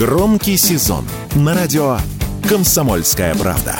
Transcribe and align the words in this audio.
Громкий 0.00 0.56
сезон 0.56 1.04
на 1.36 1.54
радио 1.54 1.98
«Комсомольская 2.48 3.34
правда». 3.34 3.76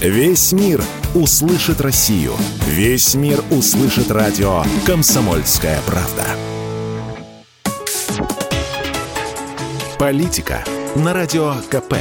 Весь 0.00 0.52
мир 0.52 0.82
услышит 1.14 1.82
Россию. 1.82 2.32
Весь 2.66 3.14
мир 3.14 3.44
услышит 3.50 4.10
радио 4.10 4.62
«Комсомольская 4.86 5.78
правда». 5.86 6.24
Политика 9.98 10.64
на 10.96 11.12
радио 11.12 11.56
КП. 11.70 11.96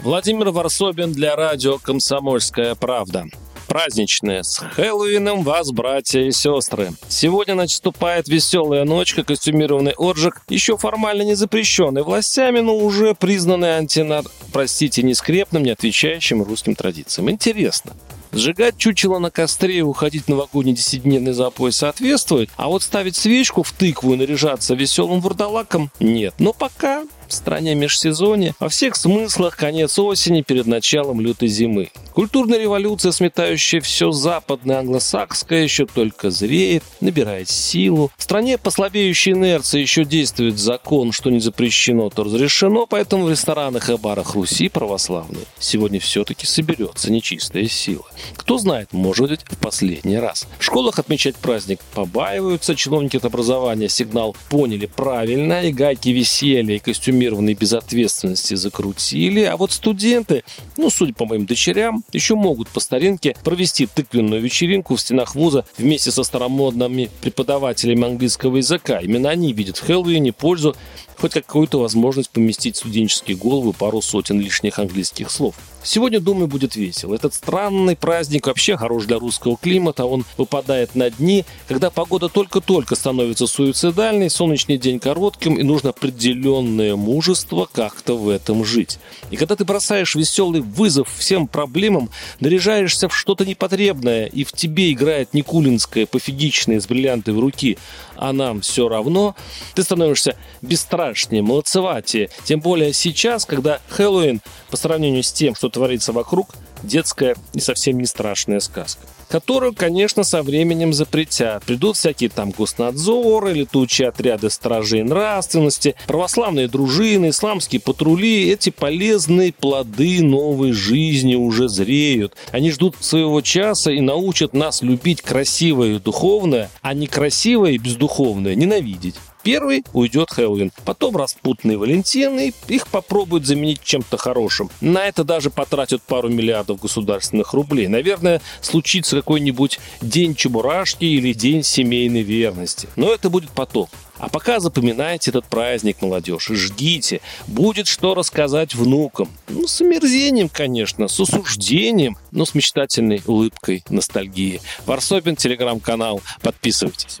Владимир 0.00 0.52
Варсобин 0.52 1.12
для 1.12 1.36
радио 1.36 1.76
«Комсомольская 1.76 2.74
правда». 2.76 3.26
Праздничное. 3.70 4.42
С 4.42 4.58
Хэллоуином 4.58 5.44
вас, 5.44 5.70
братья 5.70 6.22
и 6.22 6.32
сестры. 6.32 6.90
Сегодня 7.08 7.54
наступает 7.54 8.26
веселая 8.26 8.82
ночка, 8.82 9.22
костюмированный 9.22 9.94
отжиг, 9.96 10.42
еще 10.48 10.76
формально 10.76 11.22
не 11.22 11.36
запрещенный 11.36 12.02
властями, 12.02 12.58
но 12.58 12.76
уже 12.76 13.14
признанный 13.14 13.76
антинар... 13.76 14.24
простите, 14.52 15.04
не 15.04 15.14
скрепным, 15.14 15.62
не 15.62 15.70
отвечающим 15.70 16.42
русским 16.42 16.74
традициям. 16.74 17.30
Интересно, 17.30 17.92
Сжигать 18.32 18.76
чучело 18.76 19.20
на 19.20 19.30
костре 19.30 19.78
и 19.78 19.82
уходить 19.82 20.24
в 20.24 20.28
новогодний 20.28 20.72
десятидневный 20.72 21.32
запой 21.32 21.70
соответствует, 21.70 22.50
а 22.56 22.66
вот 22.66 22.82
ставить 22.82 23.14
свечку 23.14 23.62
в 23.62 23.70
тыкву 23.70 24.14
и 24.14 24.16
наряжаться 24.16 24.74
веселым 24.74 25.20
вурдалаком– 25.20 25.92
нет. 26.00 26.34
Но 26.38 26.52
пока 26.52 27.04
в 27.32 27.34
стране 27.34 27.74
межсезонье, 27.74 28.54
во 28.58 28.68
всех 28.68 28.96
смыслах 28.96 29.56
конец 29.56 29.98
осени 29.98 30.42
перед 30.42 30.66
началом 30.66 31.20
лютой 31.20 31.48
зимы. 31.48 31.90
Культурная 32.12 32.58
революция, 32.58 33.12
сметающая 33.12 33.80
все 33.80 34.10
западное 34.10 34.80
англосакское, 34.80 35.62
еще 35.62 35.86
только 35.86 36.30
зреет, 36.30 36.82
набирает 37.00 37.48
силу. 37.48 38.10
В 38.16 38.22
стране 38.22 38.58
по 38.58 38.70
слабеющей 38.70 39.32
инерции 39.32 39.80
еще 39.80 40.04
действует 40.04 40.58
закон, 40.58 41.12
что 41.12 41.30
не 41.30 41.40
запрещено, 41.40 42.10
то 42.10 42.24
разрешено, 42.24 42.86
поэтому 42.86 43.26
в 43.26 43.30
ресторанах 43.30 43.90
и 43.90 43.96
барах 43.96 44.34
Руси 44.34 44.68
православные 44.68 45.44
сегодня 45.58 46.00
все-таки 46.00 46.46
соберется 46.46 47.12
нечистая 47.12 47.68
сила. 47.68 48.04
Кто 48.36 48.58
знает, 48.58 48.92
может 48.92 49.30
быть, 49.30 49.40
в 49.44 49.56
последний 49.56 50.18
раз. 50.18 50.48
В 50.58 50.64
школах 50.64 50.98
отмечать 50.98 51.36
праздник 51.36 51.80
побаиваются, 51.94 52.74
чиновники 52.74 53.18
от 53.18 53.24
образования 53.24 53.88
сигнал 53.88 54.34
поняли 54.48 54.86
правильно, 54.86 55.62
и 55.62 55.72
гайки 55.72 56.08
веселья, 56.08 56.76
и 56.76 56.78
костюмы 56.80 57.19
травмированные 57.20 57.54
без 57.54 57.74
ответственности 57.74 58.54
закрутили, 58.54 59.42
а 59.42 59.56
вот 59.56 59.72
студенты, 59.72 60.42
ну, 60.78 60.88
судя 60.88 61.12
по 61.12 61.26
моим 61.26 61.44
дочерям, 61.44 62.02
еще 62.12 62.34
могут 62.34 62.68
по 62.68 62.80
старинке 62.80 63.36
провести 63.44 63.86
тыквенную 63.86 64.40
вечеринку 64.40 64.96
в 64.96 65.00
стенах 65.00 65.34
вуза 65.34 65.66
вместе 65.76 66.10
со 66.10 66.24
старомодными 66.24 67.10
преподавателями 67.20 68.06
английского 68.06 68.56
языка. 68.56 69.00
Именно 69.00 69.28
они 69.28 69.52
видят 69.52 69.76
в 69.76 69.86
Хэллоуине 69.86 70.32
пользу 70.32 70.74
хоть 71.20 71.32
какую-то 71.32 71.80
возможность 71.80 72.30
поместить 72.30 72.76
студенческие 72.76 73.36
головы 73.36 73.74
пару 73.74 74.00
сотен 74.00 74.40
лишних 74.40 74.78
английских 74.78 75.30
слов. 75.30 75.54
Сегодня, 75.82 76.20
думаю, 76.20 76.46
будет 76.46 76.76
весело. 76.76 77.14
Этот 77.14 77.34
странный 77.34 77.96
праздник 77.96 78.46
вообще 78.46 78.76
хорош 78.76 79.04
для 79.04 79.18
русского 79.18 79.56
климата. 79.56 80.04
Он 80.04 80.24
выпадает 80.36 80.94
на 80.94 81.10
дни, 81.10 81.44
когда 81.68 81.90
погода 81.90 82.28
только-только 82.28 82.96
становится 82.96 83.46
суицидальной, 83.46 84.30
солнечный 84.30 84.78
день 84.78 84.98
коротким, 84.98 85.56
и 85.56 85.62
нужно 85.62 85.90
определенное 85.90 86.96
мужество 87.10 87.68
как-то 87.70 88.16
в 88.16 88.28
этом 88.28 88.64
жить. 88.64 88.98
И 89.30 89.36
когда 89.36 89.56
ты 89.56 89.64
бросаешь 89.64 90.14
веселый 90.14 90.60
вызов 90.60 91.08
всем 91.18 91.48
проблемам, 91.48 92.08
наряжаешься 92.38 93.08
в 93.08 93.16
что-то 93.16 93.44
непотребное, 93.44 94.26
и 94.26 94.44
в 94.44 94.52
тебе 94.52 94.92
играет 94.92 95.34
Никулинская 95.34 96.06
пофигичная 96.06 96.80
с 96.80 96.86
бриллиантой 96.86 97.34
в 97.34 97.40
руки, 97.40 97.78
а 98.16 98.32
нам 98.32 98.60
все 98.60 98.88
равно, 98.88 99.34
ты 99.74 99.82
становишься 99.82 100.36
бесстрашнее, 100.62 101.42
молодцеватее. 101.42 102.30
Тем 102.44 102.60
более 102.60 102.92
сейчас, 102.92 103.44
когда 103.44 103.80
Хэллоуин 103.88 104.40
по 104.70 104.76
сравнению 104.76 105.24
с 105.24 105.32
тем, 105.32 105.56
что 105.56 105.68
творится 105.68 106.12
вокруг, 106.12 106.54
детская 106.82 107.36
и 107.54 107.60
совсем 107.60 107.98
не 107.98 108.06
страшная 108.06 108.60
сказка 108.60 109.06
которую, 109.30 109.74
конечно, 109.74 110.24
со 110.24 110.42
временем 110.42 110.92
запретят. 110.92 111.62
Придут 111.64 111.96
всякие 111.96 112.28
там 112.28 112.50
госнадзоры, 112.50 113.52
летучие 113.52 114.08
отряды 114.08 114.50
стражей 114.50 115.02
нравственности, 115.04 115.94
православные 116.06 116.68
дружины, 116.68 117.30
исламские 117.30 117.80
патрули. 117.80 118.50
Эти 118.50 118.70
полезные 118.70 119.52
плоды 119.52 120.22
новой 120.22 120.72
жизни 120.72 121.36
уже 121.36 121.68
зреют. 121.68 122.34
Они 122.50 122.72
ждут 122.72 122.96
своего 123.00 123.40
часа 123.40 123.92
и 123.92 124.00
научат 124.00 124.52
нас 124.52 124.82
любить 124.82 125.22
красивое 125.22 125.94
и 125.94 125.98
духовное, 126.00 126.68
а 126.82 126.92
некрасивое 126.92 127.72
и 127.72 127.78
бездуховное 127.78 128.56
ненавидеть. 128.56 129.14
Первый 129.42 129.84
уйдет 129.92 130.30
Хэллоуин, 130.30 130.70
потом 130.84 131.16
распутный 131.16 131.76
Валентин, 131.76 132.38
и 132.38 132.52
их 132.68 132.86
попробуют 132.88 133.46
заменить 133.46 133.82
чем-то 133.82 134.16
хорошим. 134.18 134.70
На 134.80 135.06
это 135.06 135.24
даже 135.24 135.50
потратят 135.50 136.02
пару 136.02 136.28
миллиардов 136.28 136.80
государственных 136.80 137.54
рублей. 137.54 137.88
Наверное, 137.88 138.42
случится 138.60 139.16
какой-нибудь 139.16 139.80
день 140.02 140.34
чебурашки 140.34 141.04
или 141.04 141.32
день 141.32 141.62
семейной 141.62 142.22
верности. 142.22 142.88
Но 142.96 143.12
это 143.12 143.30
будет 143.30 143.50
потом. 143.50 143.88
А 144.18 144.28
пока 144.28 144.60
запоминайте 144.60 145.30
этот 145.30 145.46
праздник, 145.46 146.02
молодежь, 146.02 146.48
ждите. 146.50 147.22
Будет 147.46 147.86
что 147.86 148.14
рассказать 148.14 148.74
внукам. 148.74 149.30
Ну, 149.48 149.66
с 149.66 149.80
омерзением, 149.80 150.50
конечно, 150.50 151.08
с 151.08 151.18
осуждением, 151.18 152.18
но 152.30 152.44
с 152.44 152.54
мечтательной 152.54 153.22
улыбкой 153.26 153.82
ностальгии. 153.88 154.60
Варсобин, 154.84 155.36
телеграм-канал. 155.36 156.20
Подписывайтесь. 156.42 157.20